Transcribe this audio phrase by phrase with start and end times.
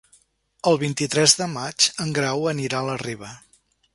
[0.71, 3.33] El vint-i-tres de maig en Grau anirà a la Riba.